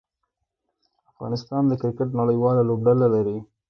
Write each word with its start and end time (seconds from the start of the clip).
افغانستان 1.11 1.63
د 1.67 1.73
کرکټ 1.81 2.09
نړۍواله 2.21 2.61
لوبډله 2.69 3.07
لري. 3.15 3.37